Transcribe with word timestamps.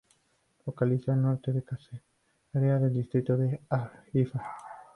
Localizada 0.65 1.13
al 1.15 1.21
norte 1.21 1.51
de 1.53 1.61
Caesarea 1.61 2.01
en 2.77 2.85
el 2.85 2.91
Distrito 2.91 3.37
de 3.37 3.59
Haifa. 3.69 4.41